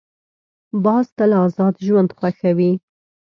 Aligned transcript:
باز 0.83 1.05
تل 1.17 1.31
آزاد 1.45 1.75
ژوند 1.85 2.09
خوښوي 2.17 2.71